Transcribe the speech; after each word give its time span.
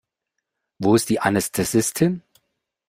Wo 0.79 0.95
ist 0.95 1.09
die 1.09 1.19
Anästhesistin? 1.19 2.23